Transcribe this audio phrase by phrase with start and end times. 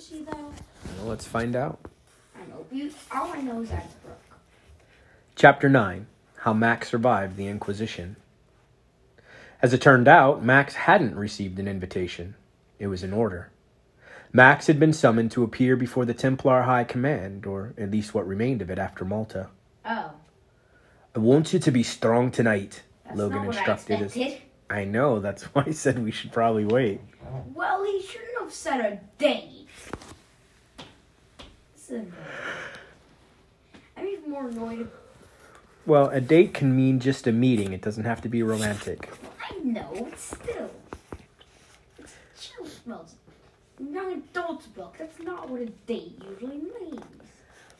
[0.00, 0.52] she though?
[0.98, 1.78] Well, let's find out.
[2.34, 2.66] I know.
[2.70, 4.38] You, all I know is that's Brooke.
[5.34, 6.06] Chapter 9
[6.38, 8.16] How Max Survived the Inquisition.
[9.62, 12.34] As it turned out, Max hadn't received an invitation,
[12.78, 13.50] it was an order.
[14.32, 18.26] Max had been summoned to appear before the Templar High Command, or at least what
[18.28, 19.48] remained of it after Malta.
[19.84, 20.10] Oh,
[21.14, 24.16] I want you to be strong tonight, that's Logan instructed I his.
[24.16, 24.42] expected.
[24.68, 27.00] I know, that's why I said we should probably wait.
[27.54, 29.65] Well, he shouldn't have said a date.
[31.90, 32.12] I'm
[34.06, 34.90] even more annoyed.
[35.84, 39.08] Well, a date can mean just a meeting, it doesn't have to be romantic.
[39.48, 40.70] I know, still.
[41.98, 43.14] It's chill smells.
[43.78, 44.96] Young adult's book.
[44.98, 47.02] That's not what a date usually means.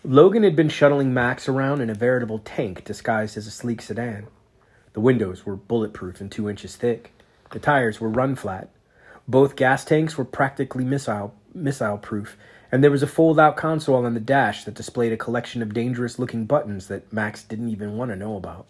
[0.04, 4.28] Logan had been shuttling Max around in a veritable tank disguised as a sleek sedan.
[4.92, 7.12] The windows were bulletproof and two inches thick.
[7.50, 8.68] The tires were run flat.
[9.26, 12.36] Both gas tanks were practically missile missile proof,
[12.76, 15.72] and there was a fold out console on the dash that displayed a collection of
[15.72, 18.66] dangerous looking buttons that Max didn't even want to know about.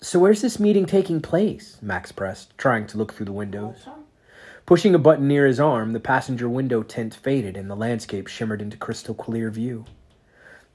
[0.00, 1.76] So where's this meeting taking place?
[1.82, 3.88] Max pressed, trying to look through the windows.
[4.64, 8.62] Pushing a button near his arm, the passenger window tint faded and the landscape shimmered
[8.62, 9.84] into crystal clear view.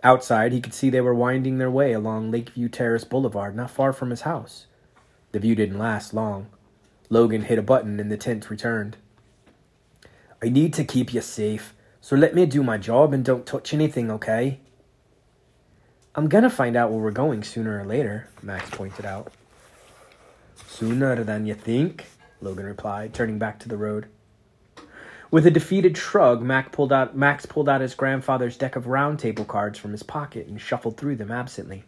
[0.03, 3.93] Outside, he could see they were winding their way along Lakeview Terrace Boulevard, not far
[3.93, 4.65] from his house.
[5.31, 6.47] The view didn't last long.
[7.09, 8.97] Logan hit a button and the tint returned.
[10.43, 11.73] I need to keep you safe,
[12.07, 14.61] so let me do my job and don't touch anything, okay?
[16.15, 19.33] I'm gonna find out where we're going sooner or later, Max pointed out.
[20.69, 22.05] Sooner than you think,
[22.39, 24.05] Logan replied, turning back to the road.
[25.31, 29.19] With a defeated shrug, Mac pulled out, Max pulled out his grandfather's deck of round
[29.19, 31.83] table cards from his pocket and shuffled through them absently.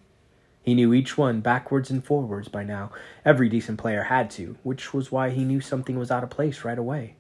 [0.62, 2.92] He knew each one backwards and forwards by now.
[3.24, 6.66] Every decent player had to, which was why he knew something was out of place
[6.66, 7.16] right away.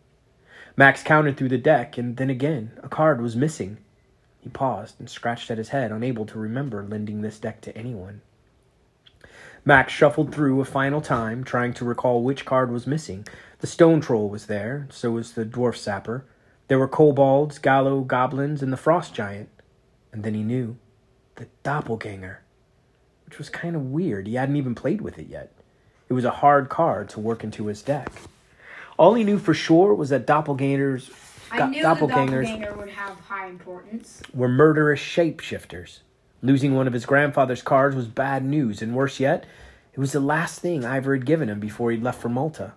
[0.75, 3.78] Max counted through the deck, and then again, a card was missing.
[4.42, 8.22] He paused and scratched at his head, unable to remember lending this deck to anyone.
[9.66, 13.27] Max shuffled through a final time, trying to recall which card was missing.
[13.60, 16.26] The stone troll was there, so was the dwarf sapper.
[16.70, 19.49] There were kobolds, gallo goblins, and the frost giant.
[20.14, 20.77] And then he knew
[21.36, 22.42] the doppelganger,
[23.26, 24.27] which was kind of weird.
[24.27, 25.52] He hadn't even played with it yet.
[26.08, 28.11] It was a hard card to work into his deck.
[28.99, 31.10] All he knew for sure was that doppelgangers,
[31.52, 34.21] I knew the doppelganger would have high importance.
[34.33, 35.99] were murderous shapeshifters.
[36.42, 39.45] Losing one of his grandfather's cards was bad news, and worse yet,
[39.93, 42.73] it was the last thing Ivor had given him before he'd left for Malta.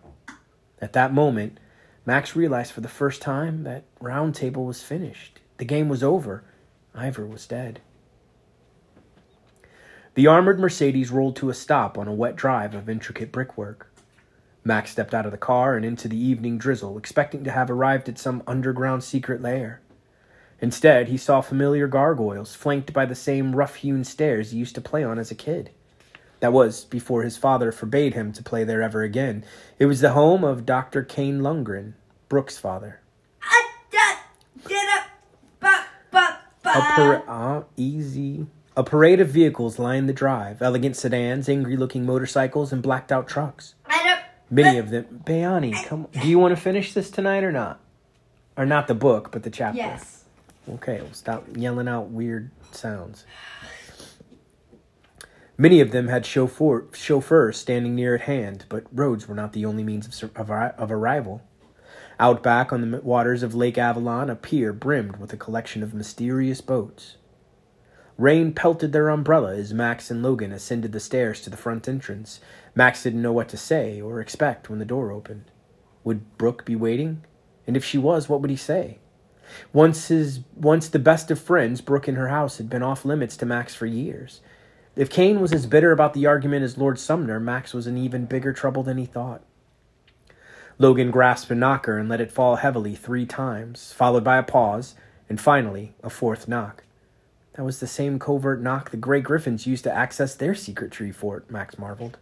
[0.81, 1.59] At that moment,
[2.06, 5.41] Max realized for the first time that Round Table was finished.
[5.56, 6.44] The game was over.
[6.94, 7.81] Ivor was dead.
[10.15, 13.92] The armored Mercedes rolled to a stop on a wet drive of intricate brickwork.
[14.65, 18.09] Max stepped out of the car and into the evening drizzle, expecting to have arrived
[18.09, 19.81] at some underground secret lair.
[20.61, 24.81] Instead, he saw familiar gargoyles, flanked by the same rough hewn stairs he used to
[24.81, 25.71] play on as a kid.
[26.39, 29.45] That was before his father forbade him to play there ever again.
[29.78, 31.03] It was the home of Dr.
[31.03, 31.94] Kane Lundgren,
[32.29, 33.00] Brooke's father.
[36.65, 38.47] A par- ah, easy.
[38.77, 43.29] A parade of vehicles lined the drive elegant sedans, angry looking motorcycles, and blacked out
[43.29, 43.75] trucks.
[44.53, 45.23] Many of them.
[45.25, 47.81] Bayani, come Do you want to finish this tonight or not?
[48.55, 49.79] Or not the book, but the chapter?
[49.79, 50.25] Yes.
[50.69, 53.25] Okay, well, stop yelling out weird sounds.
[55.57, 59.65] Many of them had chauffeur, chauffeurs standing near at hand, but roads were not the
[59.65, 61.43] only means of, of, of arrival.
[62.21, 65.95] Out back on the waters of Lake Avalon, a pier brimmed with a collection of
[65.95, 67.17] mysterious boats.
[68.19, 72.41] Rain pelted their umbrella as Max and Logan ascended the stairs to the front entrance.
[72.75, 75.50] Max didn't know what to say or expect when the door opened.
[76.05, 77.25] Would Brooke be waiting?
[77.66, 78.99] And if she was, what would he say?
[79.72, 83.37] Once his once the best of friends, Brooke and her house had been off limits
[83.37, 84.41] to Max for years.
[84.97, 88.27] If Kane was as bitter about the argument as Lord Sumner, Max was in even
[88.27, 89.43] bigger trouble than he thought.
[90.78, 94.94] Logan grasped a knocker and let it fall heavily three times, followed by a pause,
[95.29, 96.85] and finally a fourth knock.
[97.55, 101.12] That was the same covert knock the Grey Griffins used to access their secret tree
[101.12, 102.19] fort, Max marveled.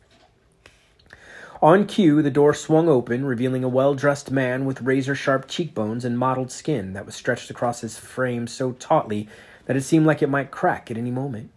[1.63, 6.07] On cue, the door swung open, revealing a well dressed man with razor sharp cheekbones
[6.07, 9.29] and mottled skin that was stretched across his frame so tautly
[9.67, 11.51] that it seemed like it might crack at any moment.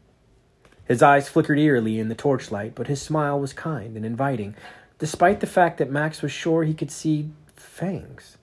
[0.86, 4.56] His eyes flickered eerily in the torchlight, but his smile was kind and inviting,
[5.00, 8.38] despite the fact that Max was sure he could see fangs.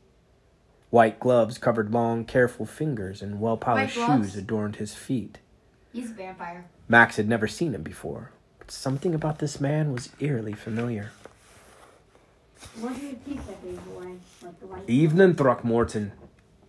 [0.88, 5.38] White gloves covered long, careful fingers, and well polished shoes adorned his feet.
[5.92, 6.64] He's a vampire.
[6.88, 11.10] Max had never seen him before, but something about this man was eerily familiar.
[12.80, 14.10] What do you think that they were?
[14.42, 16.12] Like the white Evening, Throckmorton.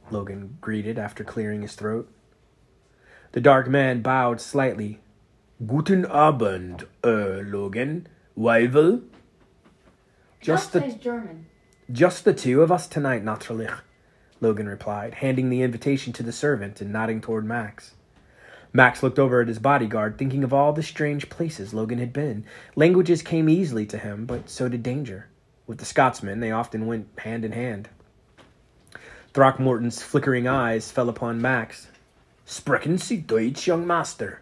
[0.09, 2.09] Logan greeted after clearing his throat.
[3.31, 4.99] The dark man bowed slightly.
[5.65, 8.07] Guten Abend, uh, Logan.
[8.37, 9.03] Weivel?
[10.41, 11.45] Just the German.
[11.91, 13.79] Just the two of us tonight, natürlich,
[14.39, 17.95] Logan replied, handing the invitation to the servant and nodding toward Max.
[18.73, 22.45] Max looked over at his bodyguard, thinking of all the strange places Logan had been.
[22.75, 25.27] Languages came easily to him, but so did danger.
[25.71, 27.87] With the Scotsmen, they often went hand in hand.
[29.33, 31.87] Throckmorton's flickering eyes fell upon Max.
[32.45, 34.41] Sprechen Sie Deutsch, young master?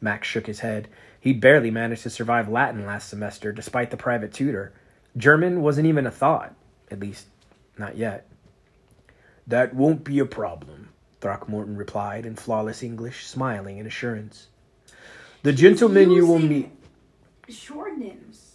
[0.00, 0.88] Max shook his head.
[1.20, 4.72] He'd barely managed to survive Latin last semester, despite the private tutor.
[5.18, 6.54] German wasn't even a thought,
[6.90, 7.26] at least,
[7.76, 8.26] not yet.
[9.46, 10.88] That won't be a problem,
[11.20, 14.46] Throckmorton replied in flawless English, smiling in assurance.
[15.42, 16.70] The gentleman you will meet.
[17.50, 18.51] Shortens.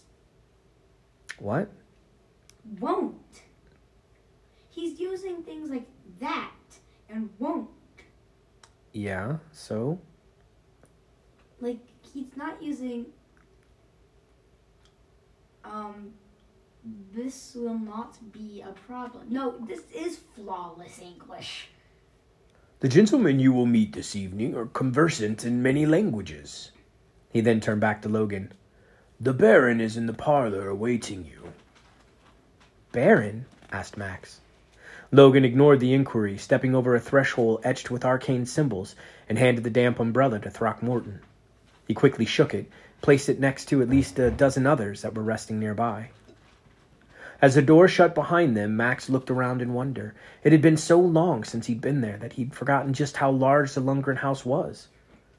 [1.40, 1.70] What?
[2.80, 3.44] Won't.
[4.70, 5.88] He's using things like
[6.20, 6.52] that
[7.10, 7.70] and won't.
[8.94, 10.00] Yeah, so?
[11.60, 11.80] Like,
[12.14, 13.08] he's not using.
[15.64, 16.14] Um,
[17.14, 19.28] this will not be a problem.
[19.30, 21.70] No, this is flawless English.
[22.80, 26.72] The gentlemen you will meet this evening are conversant in many languages.
[27.34, 28.54] He then turned back to Logan.
[29.20, 31.54] The Baron is in the parlor awaiting you.
[32.92, 33.46] Baron?
[33.72, 34.42] asked Max.
[35.12, 38.94] Logan ignored the inquiry, stepping over a threshold etched with arcane symbols,
[39.28, 41.22] and handed the damp umbrella to Throckmorton.
[41.88, 42.70] He quickly shook it,
[43.02, 46.12] placed it next to at least a dozen others that were resting nearby.
[47.42, 50.14] As the door shut behind them, Max looked around in wonder.
[50.44, 53.74] It had been so long since he'd been there that he'd forgotten just how large
[53.74, 54.90] the Lundgren house was.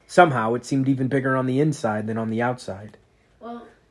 [0.05, 2.97] Somehow, it seemed even bigger on the inside than on the outside.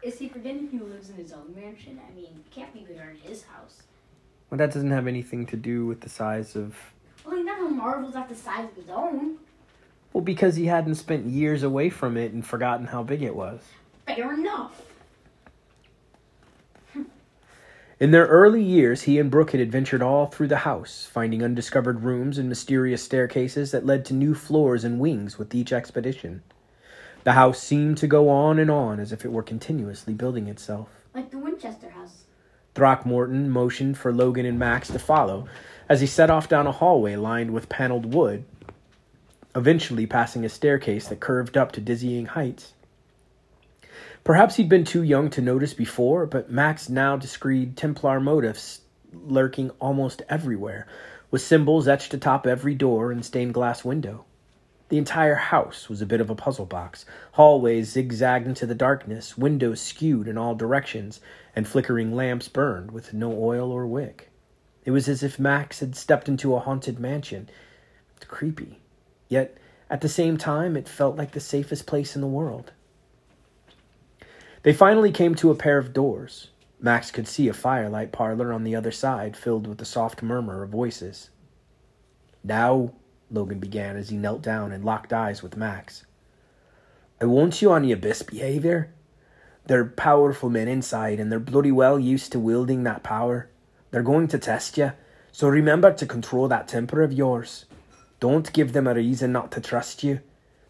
[0.08, 2.00] Is he forgetting he lives in his own mansion?
[2.02, 3.82] I mean, can't be bigger than his house.
[4.48, 6.74] Well, that doesn't have anything to do with the size of.
[7.26, 9.36] Well, he never marvels at the size of his own.
[10.14, 13.60] Well, because he hadn't spent years away from it and forgotten how big it was.
[14.06, 14.80] Fair enough.
[18.00, 22.02] In their early years, he and Brooke had adventured all through the house, finding undiscovered
[22.02, 26.42] rooms and mysterious staircases that led to new floors and wings with each expedition.
[27.24, 30.88] The house seemed to go on and on as if it were continuously building itself.
[31.14, 32.24] Like the Winchester house.
[32.74, 35.48] Throckmorton motioned for Logan and Max to follow
[35.88, 38.44] as he set off down a hallway lined with paneled wood,
[39.56, 42.72] eventually passing a staircase that curved up to dizzying heights.
[44.22, 48.82] Perhaps he'd been too young to notice before, but Max now descried Templar motifs
[49.12, 50.86] lurking almost everywhere,
[51.30, 54.24] with symbols etched atop every door and stained glass window.
[54.88, 57.04] The entire house was a bit of a puzzle box.
[57.32, 61.20] Hallways zigzagged into the darkness, windows skewed in all directions,
[61.54, 64.30] and flickering lamps burned with no oil or wick.
[64.84, 67.50] It was as if Max had stepped into a haunted mansion.
[68.16, 68.80] It's creepy.
[69.28, 69.58] Yet,
[69.90, 72.72] at the same time, it felt like the safest place in the world.
[74.62, 76.48] They finally came to a pair of doors.
[76.80, 80.62] Max could see a firelight parlor on the other side, filled with the soft murmur
[80.62, 81.28] of voices.
[82.42, 82.92] Now,
[83.30, 86.04] Logan began as he knelt down and locked eyes with Max.
[87.20, 88.92] I want you on your best behavior.
[89.66, 93.50] They're powerful men inside, and they're bloody well used to wielding that power.
[93.90, 94.92] They're going to test you,
[95.32, 97.66] so remember to control that temper of yours.
[98.20, 100.20] Don't give them a reason not to trust you.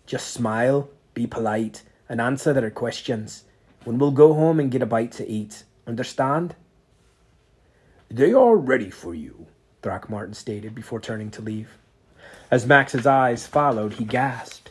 [0.07, 3.45] Just smile, be polite, and answer their questions
[3.85, 5.65] when we'll go home and get a bite to eat.
[5.87, 6.55] Understand?
[8.11, 9.47] They are ready for you,
[9.83, 11.79] Throckmorton stated before turning to leave.
[12.51, 14.71] As Max's eyes followed, he gasped.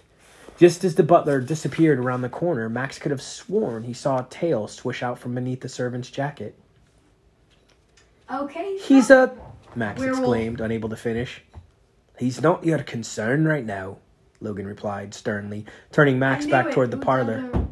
[0.57, 4.27] Just as the butler disappeared around the corner, Max could have sworn he saw a
[4.29, 6.55] tail swish out from beneath the servant's jacket.
[8.31, 8.77] Okay.
[8.77, 9.31] He's a.
[9.75, 10.19] Max Werewolf.
[10.19, 11.43] exclaimed, unable to finish.
[12.17, 13.97] He's not your concern right now,
[14.41, 16.71] Logan replied sternly, turning Max back it.
[16.73, 17.67] toward the parlor.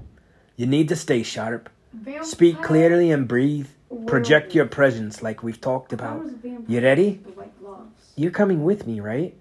[0.55, 1.69] You need to stay sharp.
[1.93, 3.67] vampire Speak clearly and breathe.
[3.89, 6.23] or Project your presence like we've talked about.
[6.23, 7.09] was a vampire You ready?
[7.09, 8.11] with The white gloves.
[8.15, 9.35] You're coming with me, right?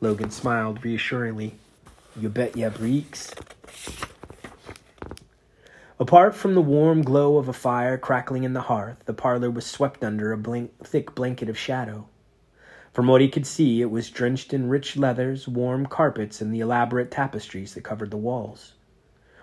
[0.00, 1.54] Logan smiled reassuringly.
[2.18, 3.34] You bet ya breeks.
[5.98, 9.64] Apart from the warm glow of a fire crackling in the hearth, the parlor was
[9.64, 12.06] swept under a blank, thick blanket of shadow.
[12.92, 16.60] From what he could see, it was drenched in rich leathers, warm carpets, and the
[16.60, 18.74] elaborate tapestries that covered the walls.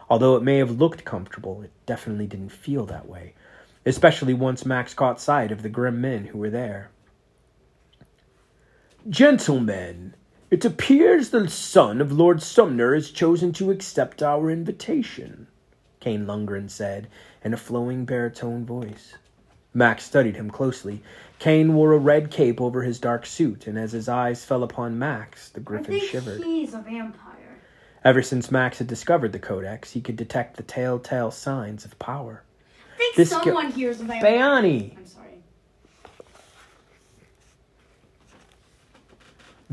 [0.09, 3.33] Although it may have looked comfortable, it definitely didn't feel that way,
[3.87, 6.91] especially once Max caught sight of the grim men who were there.
[9.09, 10.13] Gentlemen,
[10.53, 15.47] it appears the son of Lord Sumner has chosen to accept our invitation,
[15.99, 17.07] Kane Lundgren said
[17.43, 19.15] in a flowing baritone voice.
[19.73, 21.01] Max studied him closely.
[21.39, 24.99] Kane wore a red cape over his dark suit, and as his eyes fell upon
[24.99, 26.43] Max, the griffin I think shivered.
[26.43, 27.57] he's a vampire.
[28.03, 32.43] Ever since Max had discovered the Codex, he could detect the telltale signs of power.
[32.93, 34.31] I think This someone here is a vampire.
[34.31, 34.97] Bayani!
[34.97, 35.22] I'm sorry.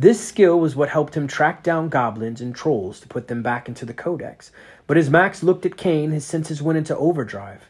[0.01, 3.69] This skill was what helped him track down goblins and trolls to put them back
[3.69, 4.51] into the Codex.
[4.87, 7.69] But as Max looked at Kane, his senses went into overdrive.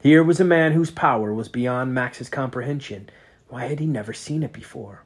[0.00, 3.10] Here was a man whose power was beyond Max's comprehension.
[3.50, 5.04] Why had he never seen it before?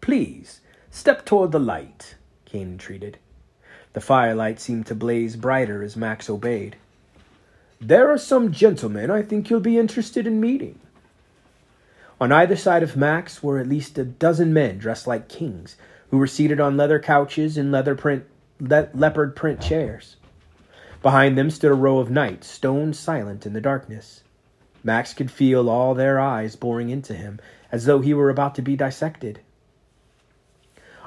[0.00, 2.14] Please, step toward the light,
[2.46, 3.18] Kane entreated.
[3.92, 6.76] The firelight seemed to blaze brighter as Max obeyed.
[7.82, 10.80] There are some gentlemen I think you'll be interested in meeting.
[12.20, 15.76] On either side of Max were at least a dozen men dressed like kings,
[16.10, 18.24] who were seated on leather couches and leather print,
[18.60, 20.16] le- leopard print chairs.
[21.02, 24.22] Behind them stood a row of knights, stone silent in the darkness.
[24.82, 27.40] Max could feel all their eyes boring into him,
[27.72, 29.40] as though he were about to be dissected.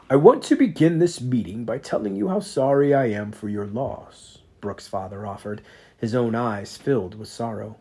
[0.09, 3.65] I want to begin this meeting by telling you how sorry I am for your
[3.65, 5.61] loss, Brooke's father offered,
[5.97, 7.77] his own eyes filled with sorrow.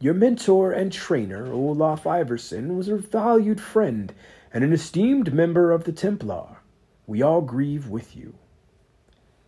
[0.00, 4.12] Your mentor and trainer, Olaf Iverson, was a valued friend
[4.52, 6.58] and an esteemed member of the Templar.
[7.06, 8.34] We all grieve with you.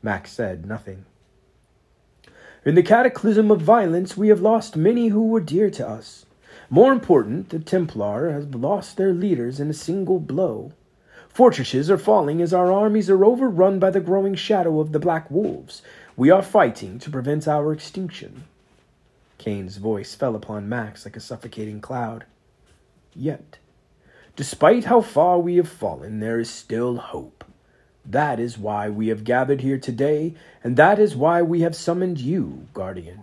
[0.03, 1.05] Max said nothing.
[2.65, 6.27] In the cataclysm of violence, we have lost many who were dear to us.
[6.71, 10.73] More important, the Templar has lost their leaders in a single blow.
[11.29, 15.31] Fortresses are falling as our armies are overrun by the growing shadow of the Black
[15.31, 15.83] Wolves.
[16.17, 18.45] We are fighting to prevent our extinction.
[19.39, 22.25] Kane's voice fell upon Max like a suffocating cloud.
[23.15, 23.59] Yet,
[24.35, 27.45] despite how far we have fallen, there is still hope.
[28.05, 32.19] That is why we have gathered here today, and that is why we have summoned
[32.21, 33.23] you, Guardian.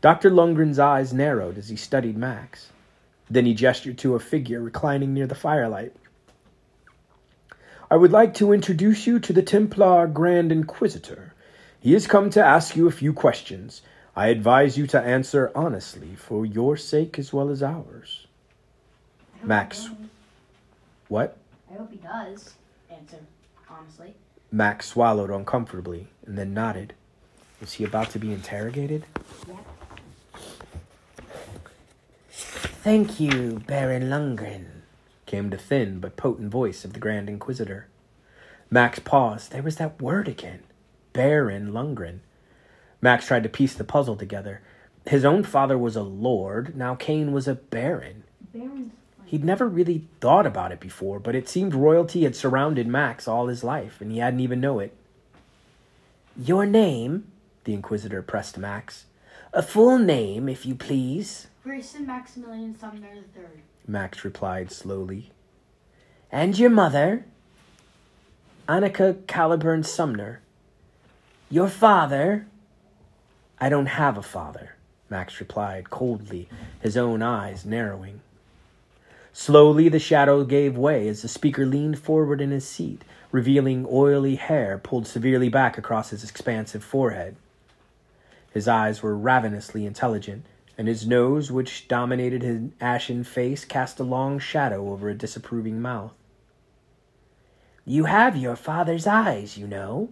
[0.00, 0.30] Dr.
[0.30, 2.70] Lundgren's eyes narrowed as he studied Max.
[3.30, 5.94] Then he gestured to a figure reclining near the firelight.
[7.90, 11.34] I would like to introduce you to the Templar Grand Inquisitor.
[11.80, 13.82] He has come to ask you a few questions.
[14.18, 18.26] I advise you to answer honestly for your sake as well as ours.
[19.44, 19.90] Max.
[21.06, 21.36] What?
[21.70, 22.54] I hope he does
[22.90, 23.20] answer
[23.70, 24.14] honestly.
[24.50, 26.94] Max swallowed uncomfortably and then nodded.
[27.60, 29.04] Was he about to be interrogated?
[29.46, 29.54] Yeah.
[32.28, 34.82] Thank you, Baron Lundgren,
[35.26, 37.86] came the thin but potent voice of the Grand Inquisitor.
[38.68, 39.52] Max paused.
[39.52, 40.64] There was that word again.
[41.12, 42.18] Baron Lundgren.
[43.00, 44.60] Max tried to piece the puzzle together.
[45.06, 48.24] His own father was a lord, now Kane was a baron.
[48.52, 48.92] Baron's
[49.28, 53.48] He'd never really thought about it before, but it seemed royalty had surrounded Max all
[53.48, 54.96] his life, and he hadn't even know it.
[56.34, 57.30] Your name?
[57.64, 59.04] The Inquisitor pressed Max.
[59.52, 63.44] A full name, if you please, Grayson Maximilian Sumner III.
[63.86, 65.30] Max replied slowly.
[66.32, 67.26] And your mother?
[68.66, 70.40] Annika Caliburn Sumner.
[71.50, 72.46] Your father?
[73.60, 74.76] I don't have a father,
[75.10, 76.48] Max replied coldly,
[76.80, 78.20] his own eyes narrowing.
[79.32, 84.36] Slowly the shadow gave way as the speaker leaned forward in his seat, revealing oily
[84.36, 87.36] hair pulled severely back across his expansive forehead.
[88.52, 90.44] His eyes were ravenously intelligent,
[90.76, 95.80] and his nose, which dominated his ashen face, cast a long shadow over a disapproving
[95.82, 96.12] mouth.
[97.84, 100.10] You have your father's eyes, you know.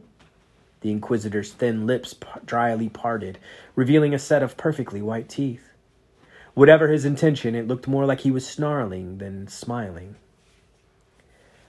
[0.86, 2.14] The Inquisitor's thin lips
[2.44, 3.40] dryly parted,
[3.74, 5.72] revealing a set of perfectly white teeth.
[6.54, 10.14] Whatever his intention, it looked more like he was snarling than smiling.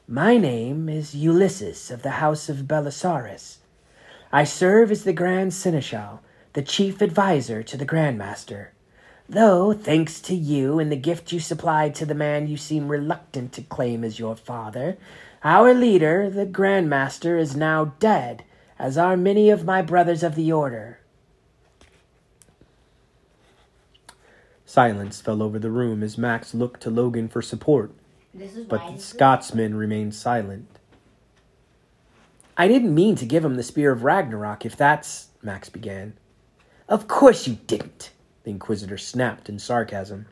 [0.08, 3.58] My name is Ulysses of the House of Belisarius.
[4.32, 6.20] I serve as the Grand Seneschal,
[6.54, 8.72] the chief adviser to the Grand Master.
[9.28, 13.52] Though, thanks to you and the gift you supplied to the man you seem reluctant
[13.54, 14.96] to claim as your father,
[15.44, 18.44] our leader, the Grand Master, is now dead,
[18.80, 21.00] as are many of my brothers of the Order.
[24.66, 27.92] Silence fell over the room as Max looked to Logan for support,
[28.68, 30.68] but why the Scotsman remained silent.
[32.58, 35.28] I didn't mean to give him the Spear of Ragnarok, if that's.
[35.42, 36.14] Max began.
[36.90, 38.12] Of course you didn't,
[38.44, 40.26] the Inquisitor snapped in sarcasm.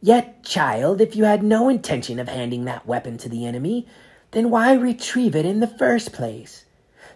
[0.00, 3.86] Yet, child, if you had no intention of handing that weapon to the enemy,
[4.30, 6.64] then why retrieve it in the first place?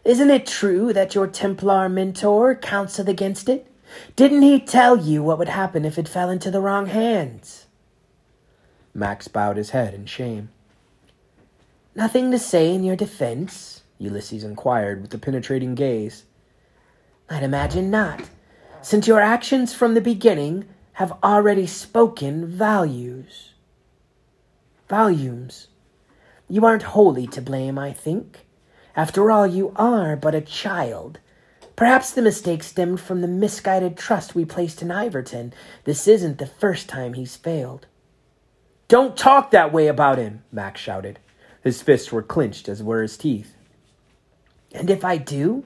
[0.05, 3.67] Isn't it true that your Templar mentor counseled against it?
[4.17, 7.67] Didn't he tell you what would happen if it fell into the wrong hands?
[8.93, 10.51] Max bowed his head in shame.
[11.95, 13.83] Nothing to say in your defense?
[13.99, 16.25] Ulysses inquired with a penetrating gaze.
[17.31, 18.29] I'd imagine not,
[18.83, 23.53] since your actions from the beginning, have already spoken values.
[24.89, 25.69] Volumes.
[26.49, 28.44] You aren't wholly to blame, I think.
[28.97, 31.19] After all, you are but a child.
[31.77, 35.53] Perhaps the mistake stemmed from the misguided trust we placed in Iverton.
[35.85, 37.87] This isn't the first time he's failed.
[38.87, 41.19] Don't talk that way about him, Max shouted.
[41.63, 43.57] His fists were clenched as were his teeth.
[44.73, 45.65] And if I do?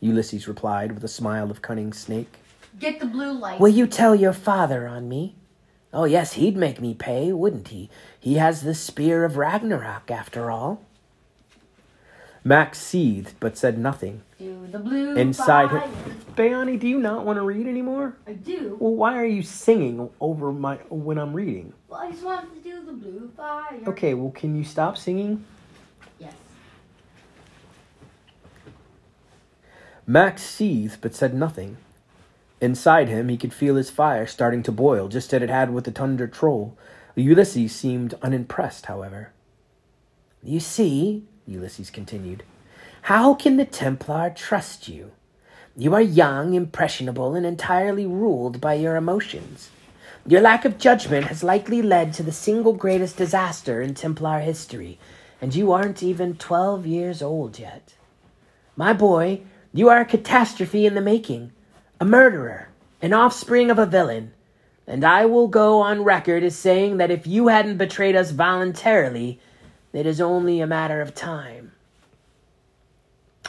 [0.00, 2.34] Ulysses replied with a smile of cunning snake.
[2.78, 3.58] Get the blue light.
[3.58, 5.36] Will you tell your father on me?
[5.92, 7.90] Oh, yes, he'd make me pay, wouldn't he?
[8.18, 10.82] He has the spear of Ragnarok, after all.
[12.44, 14.22] Max seethed, but said nothing.
[14.38, 15.82] Do the blue Inside him.
[16.34, 18.16] Bayani, do you not want to read anymore?
[18.26, 18.76] I do.
[18.80, 21.72] Well, why are you singing over my when I'm reading?
[21.88, 23.80] Well, I just wanted to do the blue fire.
[23.86, 25.44] Okay, well, can you stop singing?
[26.18, 26.34] Yes.
[30.04, 31.76] Max seethed, but said nothing.
[32.60, 35.84] Inside him, he could feel his fire starting to boil, just as it had with
[35.84, 36.76] the Tundra Troll.
[37.14, 39.32] Ulysses seemed unimpressed, however.
[40.42, 42.42] You see, Ulysses continued,
[43.02, 45.10] how can the Templar trust you?
[45.76, 49.70] You are young, impressionable, and entirely ruled by your emotions.
[50.26, 54.98] Your lack of judgment has likely led to the single greatest disaster in Templar history,
[55.40, 57.94] and you aren't even twelve years old yet.
[58.76, 59.40] My boy,
[59.72, 61.52] you are a catastrophe in the making,
[62.00, 62.68] a murderer,
[63.00, 64.32] an offspring of a villain,
[64.86, 69.40] and I will go on record as saying that if you hadn't betrayed us voluntarily,
[69.92, 71.72] it is only a matter of time.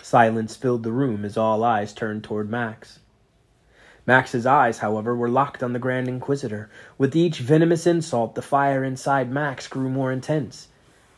[0.02, 3.00] Silence filled the room as all eyes turned toward Max.
[4.06, 6.70] Max's eyes, however, were locked on the Grand Inquisitor.
[6.98, 10.68] With each venomous insult, the fire inside Max grew more intense.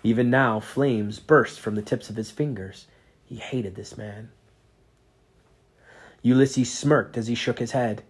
[0.04, 2.86] Even now, flames burst from the tips of his fingers.
[3.24, 4.30] He hated this man.
[6.22, 8.04] Ulysses smirked as he shook his head.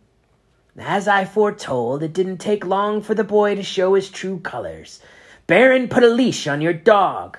[0.77, 5.00] As I foretold, it didn't take long for the boy to show his true colors.
[5.47, 7.37] Baron, put a leash on your dog.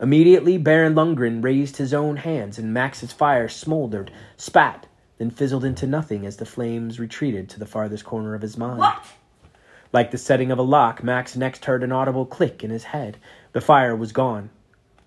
[0.00, 4.86] Immediately, Baron Lundgren raised his own hands, and Max's fire smoldered, spat,
[5.18, 8.78] then fizzled into nothing as the flames retreated to the farthest corner of his mind.
[8.78, 9.04] What?
[9.92, 13.16] Like the setting of a lock, Max next heard an audible click in his head.
[13.52, 14.50] The fire was gone.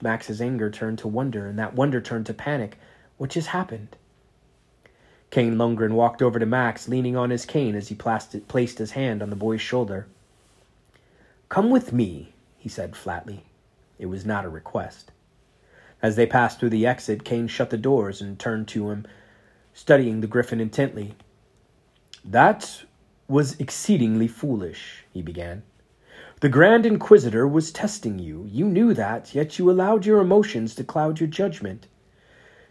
[0.01, 2.77] Max's anger turned to wonder, and that wonder turned to panic.
[3.17, 3.95] What just happened?
[5.29, 9.21] Kane Lundgren walked over to Max, leaning on his cane as he placed his hand
[9.21, 10.07] on the boy's shoulder.
[11.51, 13.43] Come with me, he said flatly.
[13.99, 15.11] It was not a request.
[16.01, 19.05] As they passed through the exit, Kane shut the doors and turned to him,
[19.73, 21.13] studying the griffin intently.
[22.23, 22.85] That
[23.27, 25.63] was exceedingly foolish, he began.
[26.39, 28.47] The Grand Inquisitor was testing you.
[28.49, 31.87] You knew that, yet you allowed your emotions to cloud your judgment.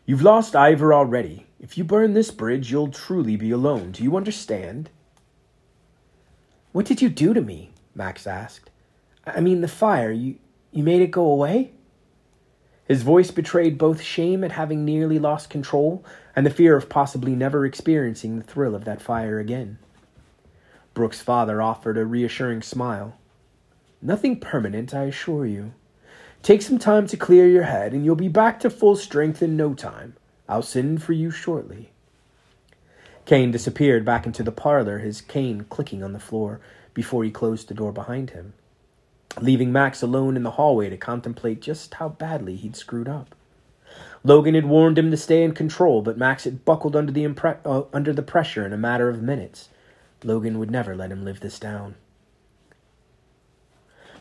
[0.06, 1.44] You've lost Ivor already.
[1.60, 3.90] If you burn this bridge, you'll truly be alone.
[3.92, 4.88] Do you understand?
[6.72, 7.72] What did you do to me?
[7.94, 8.70] Max asked.
[9.26, 10.10] I mean, the fire.
[10.10, 10.36] You,
[10.72, 11.72] you made it go away?
[12.86, 17.36] His voice betrayed both shame at having nearly lost control and the fear of possibly
[17.36, 19.78] never experiencing the thrill of that fire again.
[20.92, 23.16] Brooke's father offered a reassuring smile.
[24.02, 25.72] Nothing permanent, I assure you.
[26.42, 29.56] Take some time to clear your head, and you'll be back to full strength in
[29.56, 30.16] no time.
[30.48, 31.90] I'll send for you shortly.
[33.24, 36.60] Kane disappeared back into the parlor, his cane clicking on the floor
[37.00, 38.52] before he closed the door behind him,
[39.40, 43.34] leaving Max alone in the hallway to contemplate just how badly he'd screwed up.
[44.22, 47.56] Logan had warned him to stay in control, but Max had buckled under the, impre-
[47.64, 49.70] uh, under the pressure in a matter of minutes.
[50.22, 51.94] Logan would never let him live this down.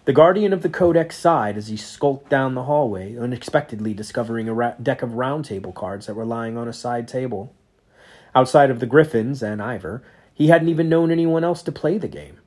[0.05, 4.53] The guardian of the codex sighed as he skulked down the hallway, unexpectedly discovering a
[4.53, 7.53] ra- deck of round table cards that were lying on a side table.
[8.33, 10.01] Outside of the Griffins and Ivor,
[10.33, 12.38] he hadn't even known anyone else to play the game.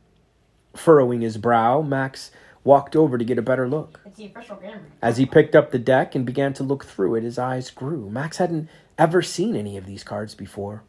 [0.74, 2.30] Furrowing his brow, Max
[2.64, 4.00] walked over to get a better look.
[4.06, 4.80] It's the official game.
[5.00, 8.08] As he picked up the deck and began to look through it, his eyes grew.
[8.08, 10.82] Max hadn't ever seen any of these cards before.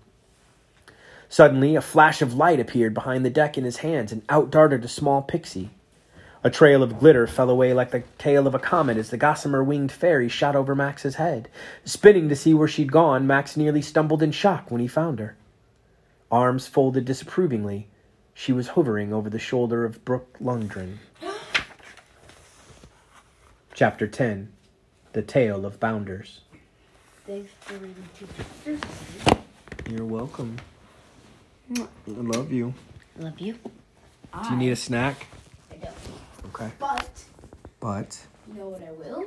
[1.29, 4.85] Suddenly, a flash of light appeared behind the deck in his hands, and out darted
[4.85, 5.71] a small pixie.
[6.43, 9.63] A trail of glitter fell away like the tail of a comet as the gossamer
[9.63, 11.47] winged fairy shot over Max's head.
[11.85, 15.35] Spinning to see where she'd gone, Max nearly stumbled in shock when he found her.
[16.29, 17.87] Arms folded disapprovingly,
[18.33, 20.97] she was hovering over the shoulder of Brooke Lundgren.
[23.73, 24.51] Chapter 10
[25.13, 26.41] The Tale of Bounders.
[27.25, 28.79] Thanks for reading teacher.
[29.89, 30.57] You're welcome.
[31.77, 32.73] I love you.
[33.19, 33.53] I Love you.
[34.43, 35.27] Do you need a snack?
[35.71, 35.95] I don't.
[36.47, 36.71] Okay.
[36.79, 37.23] But
[37.79, 39.25] But you know what I will?